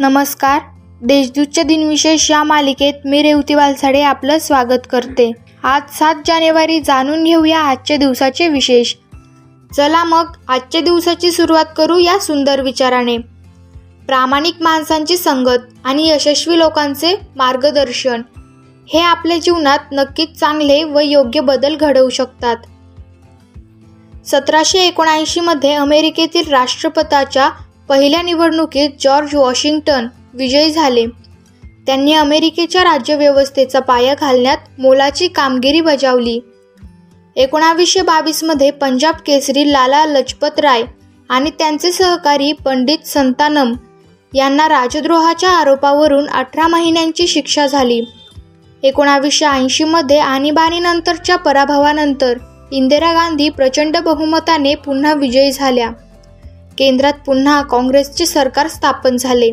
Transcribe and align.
नमस्कार. 0.00 0.60
देशदूतच्या 1.02 1.64
दिनविशेष 1.64 2.30
या 2.30 2.44
मालिकेत 2.44 2.94
मी 3.04 3.22
रेवती 3.22 3.54
वालसाडे 3.54 4.02
आपलं 4.02 4.38
स्वागत 4.38 4.86
करते. 4.90 5.32
आज 5.62 5.82
सात 5.98 6.14
जानेवारी 6.26 6.80
जाणून 6.80 7.24
घेऊया 7.24 7.60
आजच्या 7.60 7.96
दिवसाचे 7.96 8.48
विशेष. 8.48 8.94
चला 9.76 10.04
मग 10.04 10.24
आजच्या 10.48 10.80
दिवसाची 10.80 11.32
सुरुवात 11.32 11.64
करू 11.76 11.98
या 11.98 12.18
सुंदर 12.18 12.60
विचाराने. 12.60 13.18
प्रामाणिक 14.06 14.54
माणसांची 14.60 15.16
संगत 15.16 15.58
आणि 15.84 16.08
यशस्वी 16.08 16.58
लोकांचे 16.58 17.20
मार्गदर्शन 17.36 18.22
हे 18.92 19.00
आपल्या 19.00 19.38
जीवनात 19.38 19.78
नक्कीच 19.92 20.38
चांगले 20.38 20.84
व 20.84 20.98
योग्य 20.98 21.40
बदल 21.40 21.76
घडवू 21.76 22.08
शकतात. 22.08 22.56
सतराशे 24.26 24.78
एकोणऐंशीमध्ये 24.78 25.72
अमेरिकेतील 25.72 26.48
राष्ट्रपताच्या 26.50 27.50
पहिल्या 27.88 28.22
निवडणुकीत 28.22 28.90
जॉर्ज 29.00 29.34
वॉशिंग्टन 29.34 30.06
विजयी 30.34 30.70
झाले. 30.70 31.06
त्यांनी 31.86 32.12
अमेरिकेच्या 32.12 32.84
राज्यव्यवस्थेचा 32.84 33.80
पाया 33.80 34.14
घालण्यात 34.14 34.56
मोलाची 34.78 35.28
कामगिरी 35.28 35.80
बजावली. 35.80 36.40
एकोणावीसशे 37.36 38.02
बावीसमध्ये 38.02 38.70
पंजाब 38.70 39.14
केसरी 39.26 39.72
लाला 39.72 40.06
लजपत 40.06 40.60
राय 40.60 40.82
आणि 41.28 41.50
त्यांचे 41.50 41.92
सहकारी 41.92 42.52
पंडित 42.52 43.06
संतानम 43.06 43.74
यांना 44.34 44.68
राजद्रोहाच्या 44.68 45.50
आरोपावरून 45.50 46.28
अठरा 46.28 46.66
महिन्यांची 46.66 47.26
शिक्षा 47.26 47.66
झाली. 47.66 48.02
एकोणावीसशे 48.82 49.46
ऐंशीमध्ये 49.46 50.18
आणीबाणीनंतरच्या 50.18 51.36
पराभवानंतर 51.36 52.38
इंदिरा 52.72 53.12
गांधी 53.12 53.48
प्रचंड 53.48 53.96
बहुमताने 53.96 54.74
पुन्हा 54.74 55.14
विजयी 55.14 55.52
झाल्या. 55.52 55.90
केंद्रात 56.78 57.12
पुन्हा 57.26 57.62
काँग्रेसचे 57.62 58.26
सरकार 58.26 58.68
स्थापन 58.68 59.16
झाले. 59.16 59.50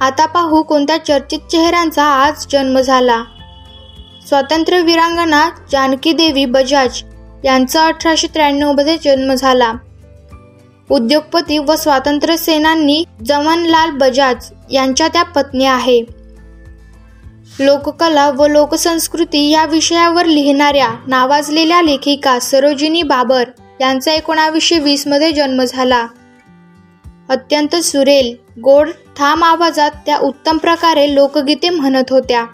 आता 0.00 0.26
पाहू 0.26 0.62
कोणत्या 0.62 1.04
चर्चित 1.04 1.38
चेहऱ्यांचा 1.38 2.04
आज 2.04 2.46
जन्म 2.52 2.80
झाला. 2.80 3.24
स्वातंत्र्य 4.28 4.82
वीरांगना 4.82 5.50
जानकी 5.72 6.12
देवी 6.12 6.44
बजाज 6.44 7.02
यांचा 7.44 7.86
अठराशे 7.86 8.26
त्र्याण्णवमध्ये 8.26 8.96
जन्म 9.04 9.34
झाला. 9.34 9.72
उद्योगपती 10.90 11.58
व 11.58 11.76
स्वातंत्र्य 11.76 12.36
सेनानी 12.36 13.04
जमनलाल 13.26 13.90
बजाज 13.90 14.52
यांच्या 14.70 15.08
त्या 15.08 15.22
पत्नी 15.22 15.64
आहे. 15.64 16.02
लोककला 17.60 18.30
व 18.30 18.46
लोकसंस्कृती 18.46 19.50
या 19.50 19.64
विषयावर 19.64 20.24
लिहिणाऱ्या 20.24 20.88
नावाजलेल्या 21.06 21.82
लेखिका 21.82 22.38
सरोजिनी 22.38 23.02
बाबर 23.02 23.44
यांचा 23.80 24.12
एकोणावीसशे 24.12 24.78
वीसमध्ये 24.78 25.32
जन्म 25.32 25.62
झाला. 25.64 26.06
अत्यंत 27.28 27.76
सुरेल 27.76 28.34
गोड 28.60 28.90
ठाम 29.16 29.44
आवाजात 29.44 29.90
त्या 30.06 30.18
उत्तम 30.18 30.56
प्रकारे 30.56 31.14
लोकगीते 31.14 31.70
म्हणत 31.70 32.10
होत्या. 32.10 32.44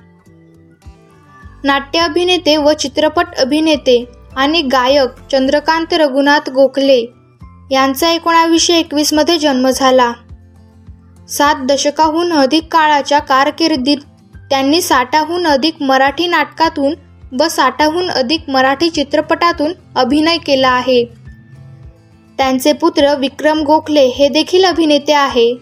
नाट्य 1.65 1.99
अभिनेते 1.99 2.57
व 2.57 2.73
चित्रपट 2.73 3.27
अभिनेते 3.39 4.05
आणि 4.37 4.63
गायक 4.63 5.31
चंद्रकांत 5.33 5.93
रघुनाथ 5.93 6.51
गोखले 6.51 7.07
यांचा 7.71 8.11
एकोणावीसशे 8.11 8.75
एकवीसमध्ये 8.75 9.39
जन्म 9.39 9.71
झाला. 9.71 10.13
सात 11.29 11.55
दशकाहून 11.63 12.33
अधिक 12.33 12.73
काळाच्या 12.73 13.19
कारकिर्दीत 13.19 13.99
त्यांनी 14.51 14.83
साठाहून 14.83 15.47
अधिक 15.47 15.83
मराठी 15.83 16.27
नाटकातून 16.27 16.95
व 17.41 17.49
साठाहून 17.49 18.11
अधिक 18.11 18.41
मराठी 18.49 18.91
चित्रपटातून 18.91 19.73
अभिनय 19.97 20.37
केला 20.37 20.69
आहे. 20.69 21.05
त्यांचे 22.39 22.73
पुत्र 22.73 23.15
विक्रम 23.15 23.61
गोखले 23.61 24.05
हे 24.07 24.29
देखील 24.29 24.65
अभिनेते 24.65 25.13
आहे. 25.13 25.55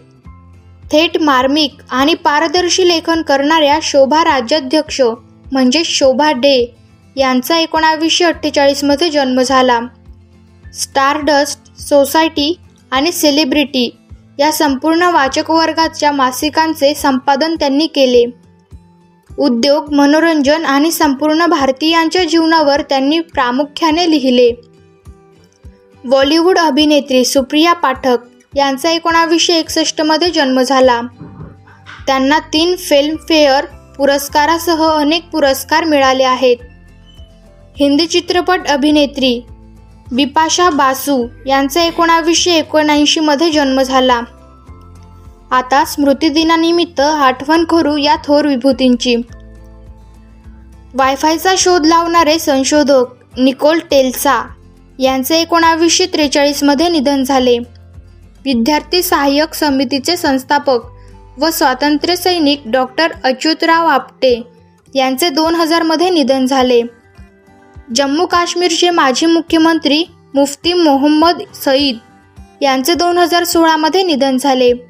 थेट 0.92 1.19
मार्मिक 1.22 1.75
आणि 1.91 2.14
पारदर्शी 2.14 2.88
लेखन 2.88 3.22
करणाऱ्या 3.22 3.78
शोभा 3.82 4.25
राज्याध्यक्ष 4.25 5.00
म्हणजे 5.53 5.82
शोभा 5.84 6.32
डे 6.32 6.75
यांचा 7.16 7.59
एकोणावीसशे 7.59 8.25
अठ्ठेचाळीसमध्ये 8.25 9.10
जन्म 9.10 9.41
झाला. 9.41 9.80
स्टारडस्ट 10.75 11.80
सोसायटी 11.80 12.59
आणि 12.91 13.12
सेलिब्रिटी 13.12 13.97
या 14.38 14.53
संपूर्ण 14.53 15.03
वाचकवर्गाच्या 15.03 16.12
मासिकांचे 16.12 16.94
संपादन 16.94 17.54
त्यांनी 17.54 17.86
केले. 17.86 18.40
उद्योग 19.38 19.92
मनोरंजन 19.92 20.64
आणि 20.64 20.91
संपूर्ण 20.91 21.46
भारतीयांच्या 21.46 22.24
जीवनावर 22.24 22.82
त्यांनी 22.82 23.20
प्रामुख्याने 23.20 24.10
लिहिले. 24.10 24.52
बॉलिवूड 26.04 26.58
अभिनेत्री 26.58 27.24
सुप्रिया 27.24 27.72
पाठक 27.72 28.18
यांचा 28.56 28.91
एकोणावीसशे 28.91 29.54
एकसष्टमध्ये 29.54 30.30
जन्म 30.30 30.60
झाला. 30.60 31.00
त्यांना 32.06 32.38
तीन 32.38 32.76
फिल्मफेअर 32.76 33.64
पुरस्कारासह 33.96 34.84
अनेक 34.84 35.28
पुरस्कार 35.28 35.84
मिळाले 35.84 36.22
आहेत. 36.22 36.56
हिंदी 37.76 38.06
चित्रपट 38.06 38.60
अभिनेत्री 38.68 39.47
बिपाशा 40.12 40.70
बासू 40.70 41.26
यांचा 41.47 41.82
एकोणावीसशे 41.82 42.52
एकोणऐंशीमध्ये 42.52 43.50
जन्म 43.50 43.82
झाला. 43.82 44.20
आता 45.50 45.84
स्मृतिदिनानिमित्त 45.84 47.00
आठवण 47.00 47.65
करू 47.65 47.97
या 47.97 48.16
थोर 48.25 48.47
विभूतींची. 48.47 49.16
वायफायचा 50.94 51.55
शोध 51.59 51.87
लावणारे 51.87 52.38
संशोधक 52.38 53.05
निकोल 53.38 53.78
टेल्सा 53.91 54.43
यांचे 54.99 55.41
एकोणावीसशे 55.41 56.06
त्रेचाळीसमध्ये 56.06 56.89
निधन 56.89 57.22
झाले. 57.22 57.59
विद्यार्थी 58.44 59.03
सहाय्यक 59.03 59.55
समितीचे 59.55 60.16
संस्थापक 60.16 60.78
व 61.39 61.50
स्वातंत्र्य 61.50 62.16
सैनिक 62.16 62.62
डॉक्टर 62.66 63.12
अच्युतराव 63.25 63.87
आपटे 63.87 64.43
यांचे 64.94 65.31
दोन 65.31 65.55
हजारमध्ये 65.55 66.10
निधन 66.10 66.47
झाले. 66.47 66.83
जम्मू 67.97 68.27
काश्मीरचे 68.27 68.91
माजी 68.91 69.27
मुख्यमंत्री 69.27 70.05
मुफ्ती 70.34 70.72
मोहम्मद 70.72 71.43
सईद 71.55 71.97
यांचे 72.60 72.94
दोन 72.94 73.19
हजार 73.19 73.44
सोळामध्ये 73.44 74.03
निधन 74.03 74.37
झाले. 74.37 74.90